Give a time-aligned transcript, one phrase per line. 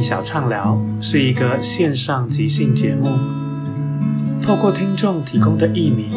[0.00, 3.08] 小畅聊是一个线上即兴节目，
[4.42, 6.10] 透过听众提供的艺名、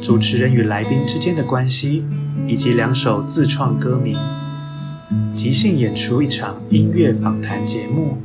[0.00, 2.06] 主持人与来宾之间的关系，
[2.46, 4.16] 以及两首自创歌名，
[5.34, 8.18] 即兴演出一场音乐访谈节目。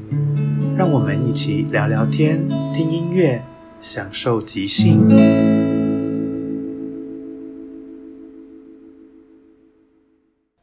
[0.77, 3.43] 让我们一起聊聊天、听音乐，
[3.79, 5.07] 享受即兴。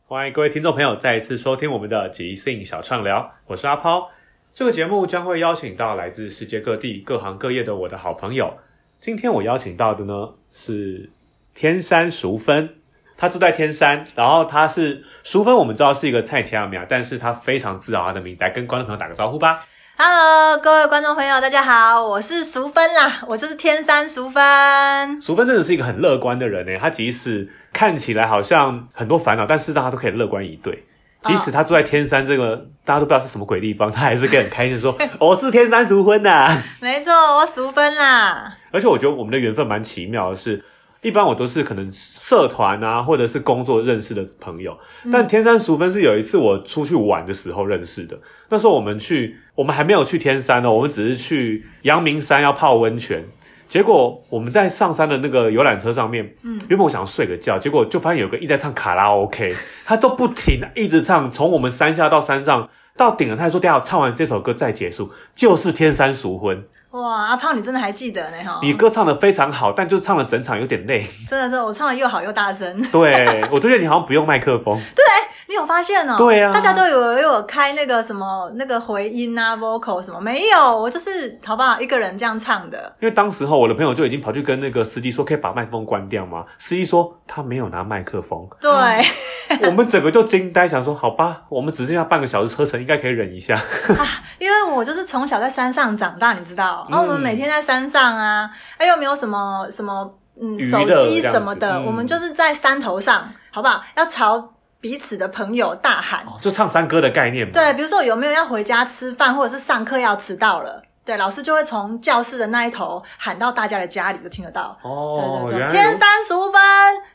[0.05, 4.09] 欢迎各位听众朋友再一次收听我们的即兴小畅聊，我是阿抛。
[4.53, 8.59] 这个节目将会邀请到来自世界各地各行各业的我的好朋友。
[9.01, 11.09] 今天我邀请到的呢是
[11.55, 12.69] 天山淑芬，
[13.17, 19.65] 她住在天山，然后她是淑芬，我们知道是一个菜奇亚米亚，但是她非常自豪她的名，来跟观众朋友打个招呼吧。
[19.97, 25.23] Hello，各位观众朋友，大家好，我是淑芬啦，我就是天山淑芬。
[25.23, 30.83] 淑芬真的是一个很乐观的人呢，她即使看起来好像很多烦恼，但事实上他都可以乐观以对。
[31.25, 38.57] 即使他住在天山这个、大家都不知道是什么鬼地方，他还是跟很开心说：“我是天山淑芬呐。”没错，我淑芬啦。
[38.71, 40.65] 而且我觉得我们的缘分蛮奇妙的是，
[41.03, 44.79] 一般我都是可能社团啊，或者是工作认识的朋友，
[45.13, 48.19] 但天山淑芬是有一次我出去玩的时候认识的。
[48.49, 53.25] 那时候我们去，我们还没有去天山哦，我们只是去阳明山要泡温泉。
[53.71, 59.55] 结果我们在上山的那个游览车上面，嗯，原本我想睡个觉，结果就发现有个一直在唱卡拉 OK，
[59.87, 66.65] 他都不停一直唱，从我们山下到山上到顶了，他还说等一下唱完这首歌再结束，就是天山淑芬。
[66.91, 68.59] 哇，阿胖，你真的还记得呢哈？
[68.61, 71.07] 你歌唱的非常好，但就唱了整场有点累。
[71.29, 72.83] 真的是我唱的又好又大声。
[72.91, 74.77] 对，我觉得你好像不用麦克风。
[75.51, 76.15] 你有发现哦？
[76.17, 82.95] 对啊大家都以为我开那个什么那个回音啊，vocal 什么，没有，我就是好不好一个人这样唱的。
[83.01, 86.45] 因为当时候我的朋友就已经跑去跟那个司机说，可以把麦克风关掉吗？
[86.61, 88.71] 司机说他没有拿麦克风，对，
[89.67, 93.61] 我们整个就惊呆，想说好吧，我们只剩下半个小时车程，应该可以忍一下。
[94.39, 100.09] 因为我就是从小在山上长大，你知道，然后我们每天在山上啊，哎又没有什么什么
[100.41, 103.83] 嗯手机什么的，嗯我们就是在山头上，好不好？
[103.97, 106.21] 要朝彼此的朋友大喊。
[106.27, 107.53] 哦就唱山歌的概念嘛。
[107.53, 114.77] 对，比如说有没有要回家吃饭，或者是上课要迟到了，对，老师就会从教室的那一头喊到大家的家里，都听得到。
[114.83, 116.61] 哦，对对对，天山淑芬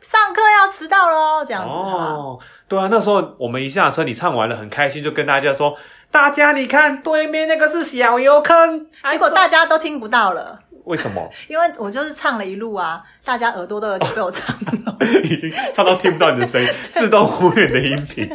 [0.01, 1.73] 上课要迟到喽，这样子？
[1.73, 5.75] 哦，对啊，那时候我们一下车，你唱完了很开心，就跟大家说，
[6.11, 14.97] 大家你看对面那个是小油坑，结果大家都听不到了，为什么 因为我就是唱了一路啊，大家耳朵都有点被我唱了。
[15.23, 18.27] 已经唱到听不到你的声音， 自动忽略你的音频？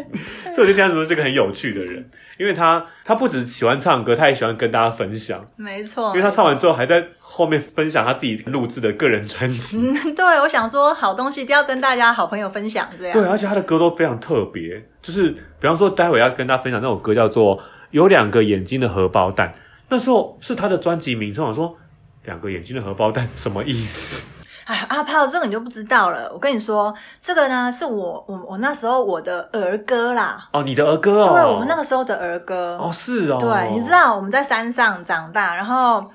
[0.53, 2.05] 所以我就跟他说是个很有趣的人，
[2.39, 9.79] 因为他他不只喜欢唱歌，他也喜欢跟大家分享，没错，因为他唱完之后还在后面分享他自己录制的个人专辑。
[9.79, 13.13] 嗯，对，我想说好东西一定要跟大家好朋友分享，这样。
[13.13, 17.59] 对，而且他的歌都非常特别，就是比方说，待会要跟大家分享那首歌叫做
[17.91, 19.55] 《有两个眼睛的荷包蛋。
[19.89, 21.77] 那时候是他的专辑名称，我说
[22.25, 24.27] 两个眼睛的荷包蛋什么意思？
[24.67, 26.31] 哎，阿炮，这个你就不知道了。
[26.33, 32.79] 我跟你说，这个呢是我我我那时候我的儿歌啦，哦，你的儿歌哦，对我们那个时候的儿歌。
[32.81, 36.09] 哦是哦，对，你知道我们在山上长大，然后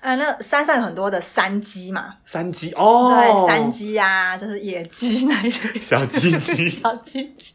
[0.00, 5.80] 呃，那山上有很多的山鸡嘛，山鸡哦，对，山鸡啊，就是野鸡那一类。
[5.80, 6.68] 小鸡鸡。
[6.80, 7.54] 小鸡鸡，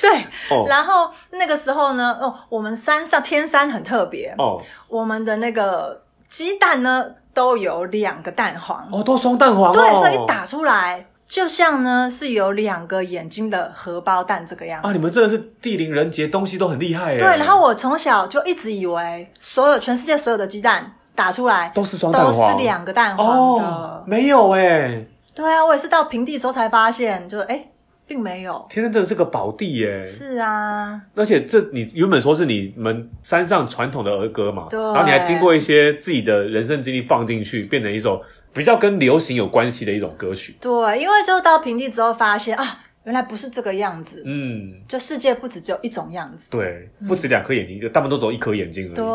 [0.00, 0.10] 对，
[0.50, 0.66] 哦。
[0.68, 4.62] 然后那个时候呢，哦，我们山上天山很特别，哦。
[4.86, 14.88] 我们的那个鸡蛋呢都有两个蛋黄，哦，都双蛋黄哦，对，所以一打出来就像呢是有两个眼睛的荷包蛋这个样子。
[14.88, 17.18] 啊，你们真的是地灵人杰，东西都很厉害耶。
[17.18, 23.64] 对，然后我从小就一直以为所有全世界所有的鸡蛋打出来都是双蛋黄都，是两个蛋黄的。
[23.64, 27.64] 哦，没有哎，对啊，我也是到平地时候才发现，就哎，
[28.10, 28.66] 并没有。
[28.68, 30.04] 天山真的是个宝地耶。
[30.04, 38.20] 是啊，而且这你原本说是你们山上传统的儿歌嘛，对然后你还经过一些自己的人生经历放进去，变成一首
[38.52, 40.56] 比较跟流行有关系的一种歌曲。
[40.60, 46.50] 对，因为就到平地之后发现啊，原来不是这个样子，嗯，就世界不止只有一种样子。
[46.50, 49.06] 对，不止两颗眼睛，就大部分都只有一颗眼睛而已，对，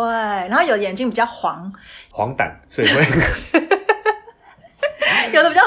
[0.47, 1.69] 然后有眼睛比较黄，
[2.11, 3.59] 黄疸，所以会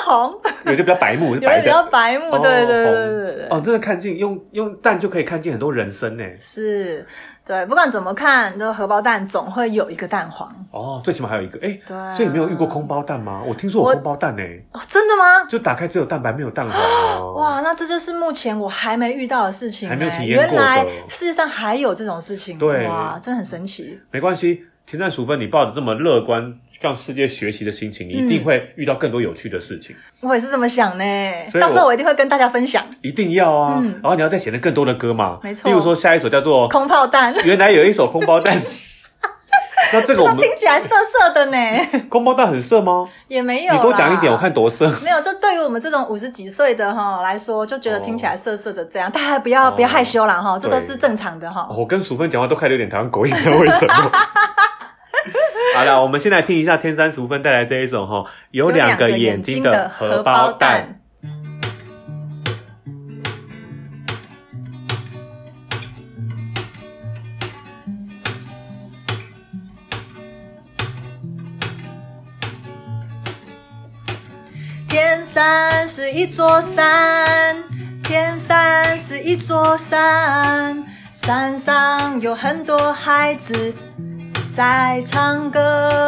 [0.09, 0.35] 红，
[0.65, 2.31] 有些比较白目， 有的比较白目。
[2.33, 3.49] 哦对对对。
[3.51, 6.25] 哦，真的看见用用蛋就可以看见很多人生呢。
[6.41, 7.07] 是，
[7.47, 10.51] 对，不管怎么看，这荷包蛋总会有一个蛋黄。
[10.71, 13.43] 哦，最起码还有一个，哎，对啊所以你没有遇过空包蛋吗？
[13.47, 15.45] 我听说有我空包蛋呢，哦，真的吗？
[15.49, 17.33] 就打开只有蛋白没有蛋黄哦。
[17.41, 23.99] 哇，那这就是目前我还没遇到的事情、欸，还没有体验原来世界上还有这种事情，对哇，真的很神奇。
[24.11, 31.05] 没关系，田战淑芬，你抱着这么乐观向世界学习的心情，你一定会遇到更多有趣的事情，我也是这么想呢，
[31.61, 33.79] 到时候我一定会跟大家分享一定要啊！
[33.83, 38.57] 嗯然后你要再写的更多的歌嘛，没错例如说下一首叫做《空炮弹，原来有一首空包弹》，
[39.93, 41.59] 那这个我们听起来涩涩的呢，
[42.09, 43.07] 空包蛋很色吗？
[43.29, 43.75] 也没有。
[43.75, 44.39] 你多讲一点，我。
[44.39, 44.91] 看多色。
[45.05, 51.69] 没有，这对于我们这种五十几岁的哈来说，就觉得听起来涩涩的这样，大家不要、哦不要害羞啦哈，这都是正常的哈。
[51.71, 54.11] 我跟淑芬讲话都开始有点台湾口音，不知道为什么。
[55.77, 60.95] 好了，我们先来听一下天山淑芬带来这一首哈，有两个眼睛的荷包蛋。。
[74.89, 77.63] 天山是一座山，
[78.03, 80.83] 天山是一座山，
[81.15, 83.75] 山上有很多孩子
[84.59, 85.61] 在唱歌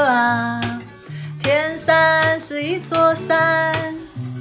[0.09, 0.61] 啊。
[1.41, 3.73] 天山是一座山，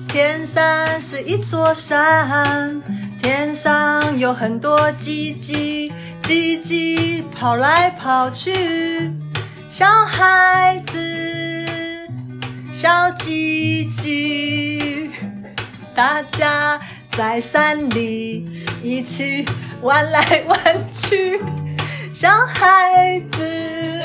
[0.08, 2.82] 天山是一座山，
[3.22, 9.14] 天上有很多鸡鸡，鸡鸡跑来跑去，
[9.70, 12.10] 小孩子。
[12.72, 15.12] 小鸡鸡，
[15.94, 16.80] 大家
[17.12, 19.46] 在山里一起
[19.84, 20.58] 玩来玩
[20.92, 21.40] 去。
[22.12, 23.99] 小孩子，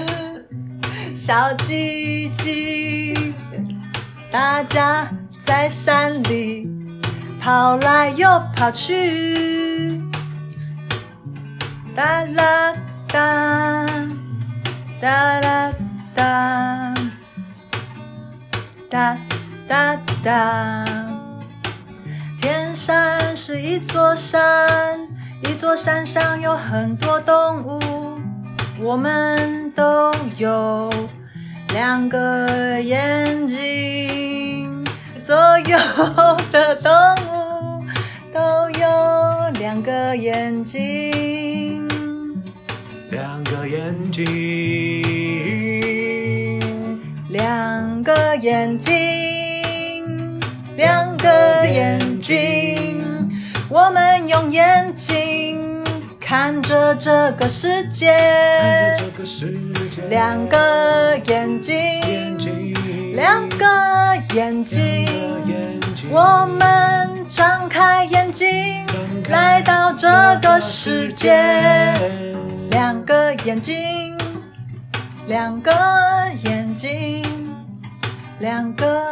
[1.27, 3.15] 小鸡鸡，
[4.31, 5.09] 大家
[5.43, 6.69] 在山里
[7.41, 10.03] 跑来又跑去。
[11.97, 12.75] 哒啦
[13.09, 13.87] 哒，
[15.01, 15.73] 哒啦
[16.15, 16.95] 哒。
[18.91, 19.17] 哒
[19.67, 20.85] 哒哒，
[22.39, 25.09] 天山是一座山，
[25.45, 27.81] 一座山上有很多动物，
[28.79, 30.91] 我们都有
[31.75, 34.85] 两个眼睛，
[35.19, 35.77] 所有
[36.53, 36.93] 的动
[37.27, 37.85] 物
[38.33, 41.83] 都有两个眼睛。
[43.11, 44.23] 两个眼睛，
[47.29, 50.41] 两个眼睛，
[50.77, 53.03] 两个眼睛，
[53.69, 55.64] 我们用眼睛
[56.27, 58.17] 看着这个世界。
[60.09, 62.01] 两个眼睛，
[63.15, 63.67] 两个
[64.35, 65.07] 眼睛，
[66.11, 68.87] 我们张开眼睛，
[69.29, 70.09] 来到这
[70.41, 71.93] 个世界。
[72.71, 74.17] 两个眼睛，
[75.27, 75.71] 两个
[76.47, 77.23] 眼睛，
[78.39, 79.05] 两个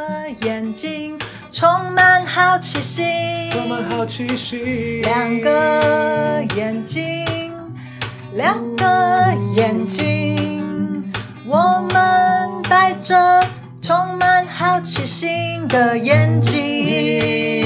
[0.44, 1.18] 眼睛，
[1.52, 3.50] 充满好奇心。
[3.50, 7.26] 充满好奇心，两个眼睛，
[8.34, 11.12] 两个眼睛，
[11.46, 13.40] 我们带着
[13.82, 17.61] 充满好奇心的眼睛。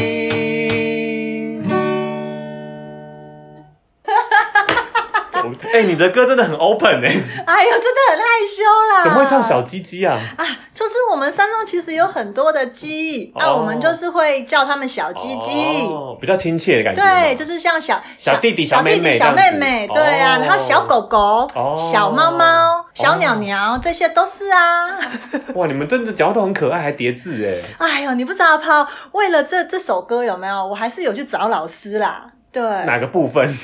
[5.72, 7.08] 哎、哎、你的歌真的很 open 哎、
[7.46, 8.62] 哎呦，真的很害羞
[8.94, 9.04] 啦！
[9.04, 10.18] 怎么会唱小鸡鸡啊？
[10.36, 10.46] 啊？
[10.74, 15.86] 就是我们山上其实有很多的鸡，那、哦我们就是会叫他们小鸡鸡。
[15.86, 17.02] 哦，比较亲切的感觉。
[17.02, 21.18] 对，就是像小小弟弟小小妹妹弟弟、小妹妹，对啊，哦然后小狗狗、
[21.54, 24.88] 哦小猫猫、小鸟鸟，这些都是啊。
[25.54, 27.86] 哇，你们真的讲话都很可爱，还叠字哎。
[27.88, 30.66] 哎呦，你不知道抛，为了这这首歌有没有？
[30.66, 32.26] 我还是有去找老师啦。
[32.52, 33.48] 对，哪个部分？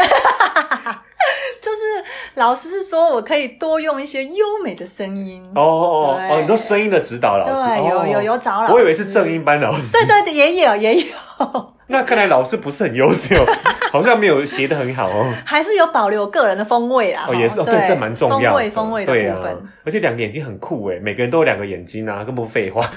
[1.61, 5.43] 就是老师是说我可以多用一些优美的声音。
[5.55, 9.83] 哦哦哦，你说声音的指导老师，对有哦有有找老师我以为是正音班老师。
[9.93, 11.07] 对对对，也有也有，
[11.89, 13.37] 那看来老师不是很优秀，
[13.93, 15.33] 好像没有学的很好哦。
[15.45, 17.27] 还是有保留个人的风味啦。
[17.29, 18.49] 哦，也是哦，对对，这蛮重要的。
[18.51, 19.69] 风味风味的对啊部分。
[19.85, 22.83] 而且两个眼睛很酷哎，每个人都有两个眼睛啊，更不废话。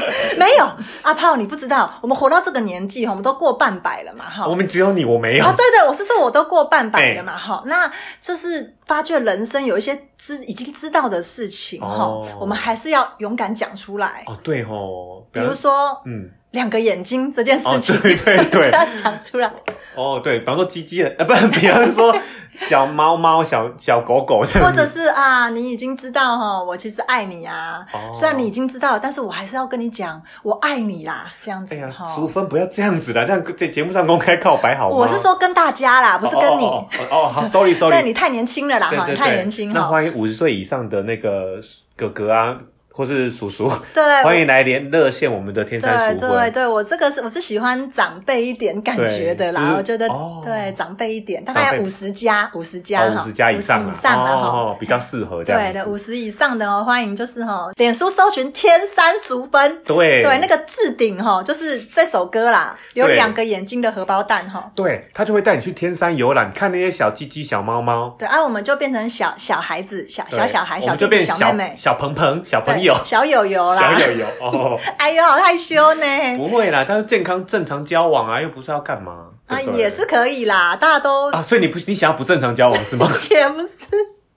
[0.38, 0.68] 没有
[1.02, 4.46] 阿炮，你不知道，我们活到这个年纪哈，我们都过半百了嘛哈。
[4.46, 5.44] 我们只有你，我没有。
[5.44, 14.24] 啊，对对，我是说我都过半百了哎嘛，哈、那就是发觉人生有一些知已经知道的事情哈、哦我们还是要勇敢讲出来。
[14.26, 19.52] 哦，对哦，比如说嗯，两个眼睛这件事哦，情，对对 要讲出来。
[19.94, 22.14] 哦，对，比方说鸡鸡的，呃，不，比方说
[22.56, 27.84] 小猫猫、小小狗狗或者是啊，你已经知道哈，我其实爱你啊。
[27.92, 34.96] 哦虽然你已经知道了，但是我还是要跟你讲，我爱你啦，这样子哎呀哈。，淑芬不要这样子啦，这样在节目上公开告白好吗？
[34.96, 36.64] 我是说跟大家啦，不是跟你。
[36.64, 36.86] 哦
[37.32, 39.80] 好，sorry 对 sorry，你太年轻了啦哈，对对你太年轻了。
[39.80, 41.60] 那欢迎五十岁以上的那个
[41.96, 42.56] 哥哥啊，
[42.94, 46.28] 或是叔叔，对，欢迎来连热线我们的天山对。
[46.28, 50.42] 对对，我这个是我是喜欢长辈一点感觉的啦，我觉得、哦。
[50.44, 54.48] 对长辈一点，大概五十加五十加五十加以上50啊，以上了哈。
[54.48, 55.72] 哦，比较适合这样子。
[55.72, 60.22] 对的，五十以上的哦，欢迎就是哈，脸书搜寻天山淑芬，对。
[60.22, 74.78] 对，那个置顶哈，就是这首歌啦，有两个眼睛的荷包蛋哈，对，他就会带你去天山游览，看那些小鸡鸡、小猫猫，对啊，我们就变成小小孩子、小小小孩、小弟弟、就变小小妹妹、小鹏鹏、小对朋友、小友友啦小啦，友友哦。
[74.98, 76.04] 哎呦，好害羞呢。
[76.36, 83.08] 不会啦，他是健康正常交往啊，又不是要干嘛啊，也是可以啦，大家都啊，所以你不你想要不正常交往是吗？
[83.30, 83.86] 也不是，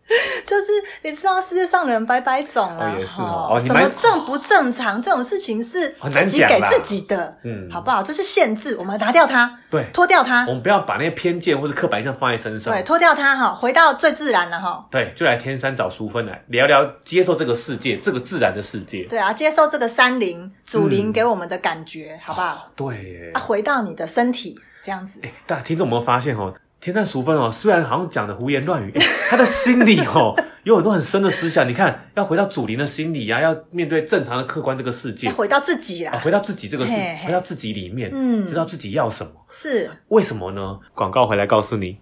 [0.45, 0.67] 就是
[1.01, 8.03] 你知道世界上的人百百种啦，哦也是哦哈哦什么正不正常这种事情是自己给自己的，嗯好不好？
[8.03, 12.71] 这是限制，我们拿掉它，对，脱掉它我，们不要把那些偏见或者刻板印象放在身上。
[12.71, 14.85] 对，脱掉它哈，回到最自然了哈。
[14.91, 22.69] 对，就来天山找淑芬来聊聊，接受这个世界，这个自然的世界，对啊，接受这个山林祖灵嗯给我们的感觉，好不好？
[22.75, 23.39] 对耶啊，。
[23.39, 26.53] 回到你的身体这样子，哎，大家听众有没有发现哦？
[26.85, 31.67] 天山淑芬哦，虽然好像讲的胡言乱语，哎 他的心里哦有很多很深的思想。
[31.67, 39.31] 你看，要回到祖灵的心里啊，要面对正常的客观这个世界要，回到自己啊，啦，回到自己这个世嘿，嘿回到自己里面，嗯知道自己要什么。
[39.49, 40.77] 是为什么呢？
[40.93, 41.97] 广告回来告诉你。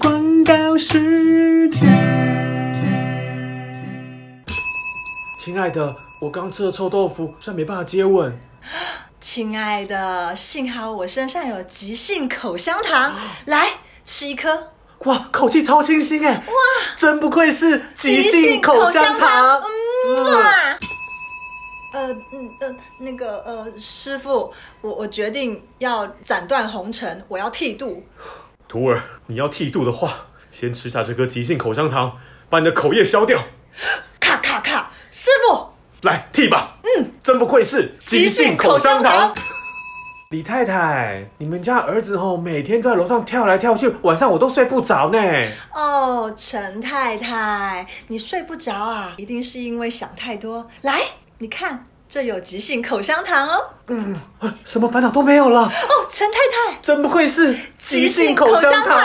[0.00, 1.88] 广告时间。
[5.38, 8.38] 亲爱的，我刚吃了臭豆腐，虽然没办法接吻。
[9.20, 13.14] 亲爱的，幸好我身上有急性口香糖，
[13.46, 13.68] 来
[14.04, 14.68] 吃一颗。
[15.06, 16.34] 哇，口气超清新哎！
[16.46, 16.52] 哇，
[16.98, 19.62] 真不愧是急性口香糖。
[20.06, 20.78] 嗯啊。
[21.92, 28.04] 呃嗯呃，那个呃，师傅，我我决定要斩断红尘，我要剃度。
[28.68, 32.16] 徒儿，你要剃度的话，先吃下这颗急性口香糖，
[32.50, 33.42] 把你的口液消掉。
[34.20, 35.69] 咔咔咔，师傅，
[36.02, 36.76] 来剃吧。
[36.82, 39.32] 嗯，真不愧是即兴口香糖。
[40.30, 45.18] 李太太，你们家儿子哦，每天都在楼上跳来跳去，晚上我都睡不着呢。
[45.74, 49.12] 哦，陈太太，你睡不着啊？
[49.16, 50.64] 一定是因为想太多。
[50.82, 51.00] 来，
[51.38, 53.64] 你看，这有急性口香糖哦。
[53.88, 56.38] 嗯，啊什么烦恼都没有了，哦，陈太
[56.72, 58.96] 太，真不愧是即兴口香糖。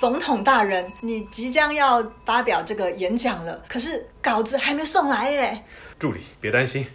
[0.00, 5.62] 总统大人，你即将要发表这个演讲了，可是稿子还没送来耶。
[5.98, 6.86] 助理，别担心，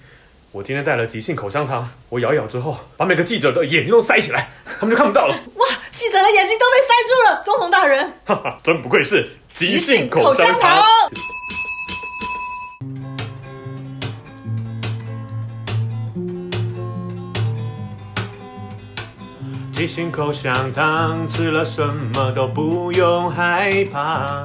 [0.51, 5.35] 我今天带了即兴口香糖，我咬一咬之后，把每个记者的眼睛都塞起来，他们就看不到了。
[5.53, 7.43] 哇，记者的眼睛都被塞住了。
[7.43, 10.83] 总统大人，哈哈，真不愧是即兴口香糖。
[19.85, 24.43] 即兴口香糖，吃了什么都不用害怕。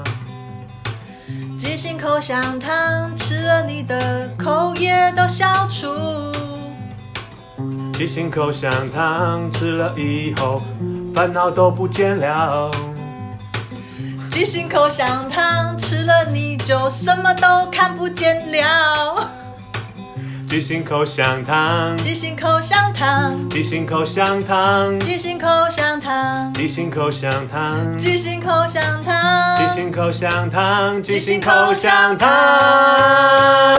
[1.57, 5.89] 即兴口香糖，吃了你的口业都消除。
[7.95, 10.61] 即兴口香糖，吃了以后
[11.15, 12.71] 烦恼都不见了。
[14.29, 19.27] 即兴口香糖，吃了你就什么都看不见了。
[20.51, 33.79] 记心口香糖，记心口香糖，记心口香糖，记心口香糖，记心口香糖，记心口香糖，记心口香糖，记心口香糖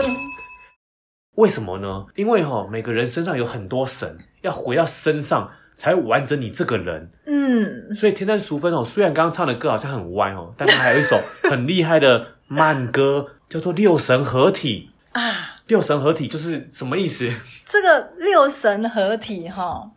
[1.34, 2.06] 为什么呢？
[2.14, 7.10] 因为哈、每个人身上有很多神，要回到身上才完整你这个人。
[7.26, 14.88] 嗯，所以天山淑芬哦，虽然刚刚唱的歌好像很歪哦，但他还有一首很厉害的慢歌，叫做《六神合体》。
[15.12, 15.41] 啊，
[15.72, 17.26] 六神合体就是什么意思？
[17.64, 19.90] 这个六神合体哈。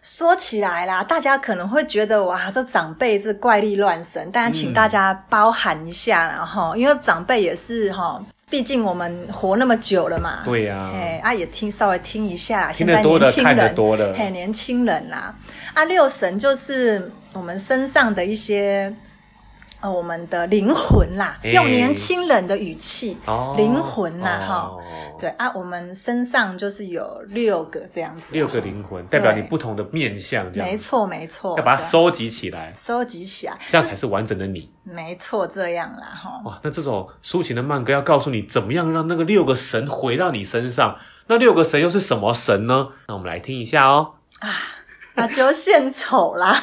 [0.00, 10.42] 说起来啦，大家可能会觉得哇，这长辈是怪力乱神，但请大家包涵一下啦，然后、因为长辈也是哈，毕竟我们活那么久了嘛。
[10.44, 15.34] 对呀哎啊也听稍微听一下啦，现在年轻人多的嘿，年轻人啦，
[15.74, 18.94] 啊六神就是我们身上的一些。
[19.80, 24.82] 呃，我们的灵魂啦，哎用年轻人的语气，哦灵魂啦，哈、哦
[25.20, 34.68] 对啊，我们身上就是有六个这样子，六个灵魂代表你不同的面相，这样没错没错，要把它收集起来，收集起来，这样才是完整的你。
[34.82, 36.40] 没错，这样啦哈。
[36.44, 40.96] 哇，那这种抒情的慢歌要告诉你怎么样让那个六个神回到你身上。
[41.28, 42.88] 那六个神又是什么神呢？
[43.06, 44.14] 那我们来听一下哦。
[44.40, 44.50] 啊
[45.14, 46.56] 那就献丑啦。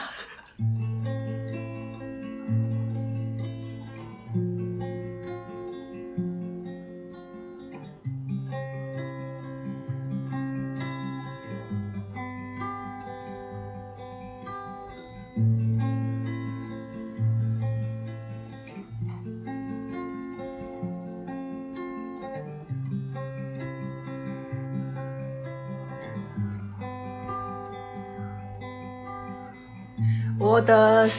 [31.05, 31.13] 我的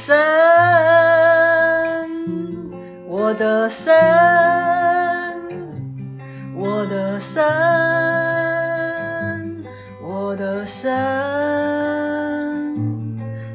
[3.69, 3.95] 神，
[6.57, 7.41] 我的神，
[10.03, 10.93] 我的神，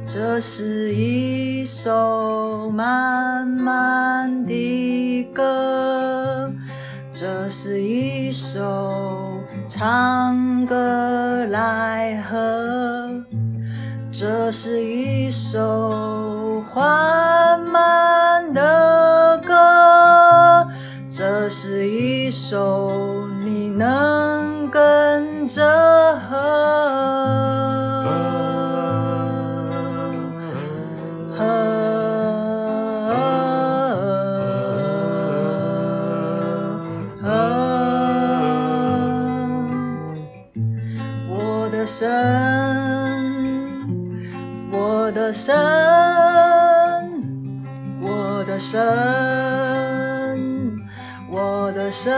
[0.08, 6.50] 这是一首慢慢的歌，
[7.14, 13.22] 这是一首唱歌来和。
[14.14, 14.84] 这是
[22.52, 25.64] 手你能跟着
[26.18, 26.36] 和
[31.32, 31.46] 和
[41.30, 42.06] 我的神，
[44.74, 45.56] 我的神，
[48.02, 48.78] 我的神，
[51.92, 52.12] 声，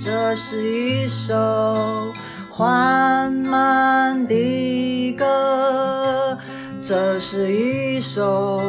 [0.00, 2.10] 这是一首
[2.48, 6.38] 缓慢的歌，
[6.82, 8.60] 这是一首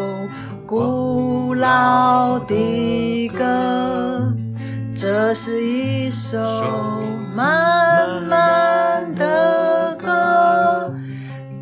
[0.67, 3.45] 古老的歌。
[4.93, 6.37] 这是一首
[7.33, 10.93] 慢慢的歌，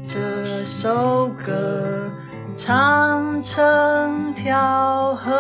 [0.06, 0.20] 这
[0.66, 2.10] 首歌
[2.58, 5.32] 唱成条河，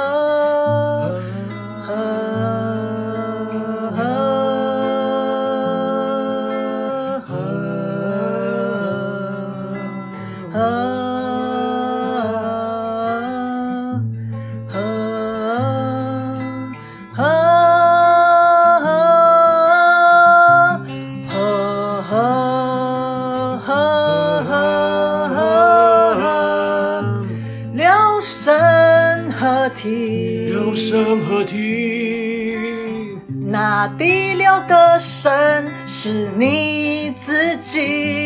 [36.09, 37.79] 是你自己，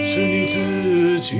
[0.07, 1.35] 是你自己。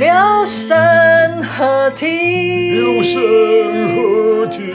[0.00, 0.10] 六
[0.44, 3.22] 神合体，六神
[3.94, 4.74] 合体，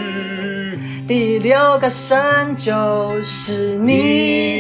[1.06, 2.18] 第六个神
[2.56, 4.55] 就是你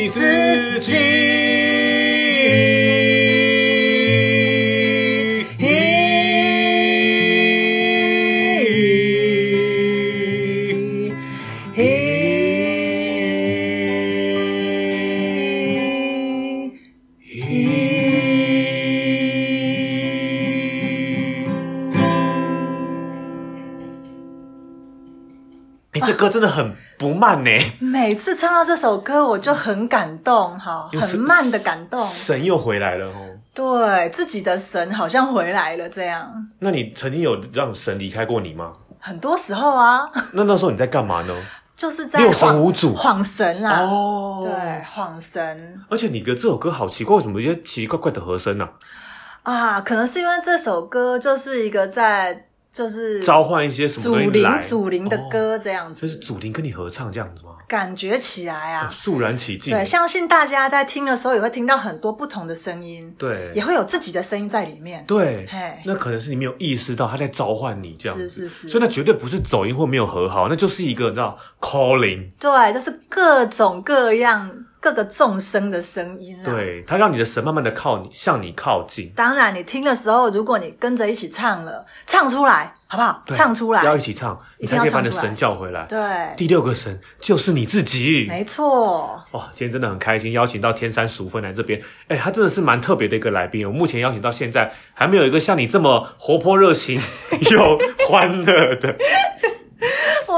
[26.35, 32.05] 真的很不慢呢，每次唱到这首歌，我就很感动，哈，很慢的感动。
[32.05, 33.13] 神又回来了哦。
[33.53, 38.73] 对自己的神好像回来了，这样那你曾经有让神离开过你吗？
[38.99, 41.33] 很多时候啊，那那时候你在干嘛呢？
[41.77, 43.79] 就是在六神晃无主晃神啦。
[43.83, 48.67] 哦对，晃神而且你的这首歌好奇怪，为什么有些奇奇怪怪的和声呢、
[49.43, 54.61] 啊，可能是因为这首歌就是一个在就是召唤一些什么祖灵东西来？
[54.61, 57.51] 祖灵的哦歌这样子，就是祖灵跟你合唱这样子吗？
[57.69, 58.89] 感觉起来啊。
[58.91, 59.73] 肃然起敬。
[59.73, 65.05] 对，相信大家在听的时候也会听到很多不同的声音，对也会有自己的声音在里面。
[65.07, 74.51] 对嘿，那可能是你没有意识到他在召唤你这样子，是是是所以那绝对不是走音或没有和好，那就是一个你知道 calling，对，就是各种各样
[74.85, 83.23] 各个众生的声音啊。，对，他让你的神慢慢的靠你，向你靠近，当然你听的时候，如果你跟着一起唱了，唱出来好不好？
[83.29, 85.87] 唱出来，要一起唱，你才可以把你的神叫回来。
[85.89, 85.99] 对，
[86.37, 88.27] 第六个神就是你自己。
[88.29, 89.19] 没错。
[89.31, 93.67] 哇，今天真的很开心，邀请到天山淑芬来这边，哎，他真的是蛮特别的一个来宾。
[93.67, 97.01] 我目前邀请到现在，还没有一个像你这么活泼热情
[97.49, 98.95] 又欢乐的。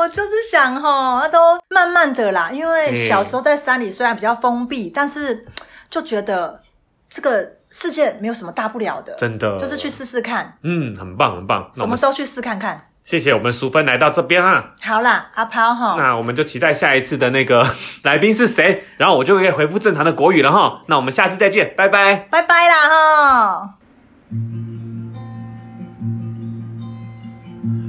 [0.08, 5.46] 我就是想哈，那都慢慢的啦，因为嗯小时候在山里虽然比较封闭，但是
[5.90, 6.62] 就觉得
[7.10, 11.70] 这个世界没有什么大不了的，真的，就是去试试看，嗯，很棒很棒。
[11.76, 12.86] 那我什么都去试看看。
[13.04, 14.72] 谢谢我们淑芬来到这边啊。
[14.82, 17.70] 好啦，阿抛哈，那我们就期待下一次的那个
[18.04, 20.80] 来宾是谁，然后我就可以回复正常的国语了哈。
[20.88, 22.16] 那我们下次再见，拜拜。
[22.32, 23.74] 拜拜啦哈。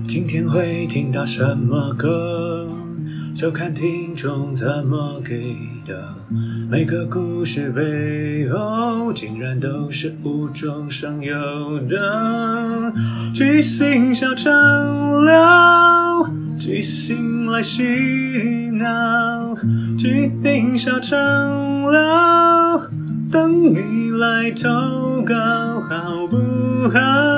[0.09, 2.67] 今天会听到什么歌，
[3.35, 5.55] 就看听众怎么给
[5.87, 6.15] 的。
[6.71, 11.35] 每个故事背后，竟然都是无中生有
[11.87, 12.91] 的。
[13.35, 14.51] 即兴小长
[15.27, 16.27] 聊，
[16.59, 17.83] 即兴来洗
[18.73, 19.55] 脑，
[19.99, 22.81] 即兴小长聊，
[23.31, 25.35] 等你来投稿，
[25.87, 26.39] 好不
[26.89, 27.38] 好？